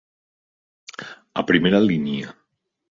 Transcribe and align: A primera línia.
A 1.43 1.47
primera 1.53 1.85
línia. 1.87 2.37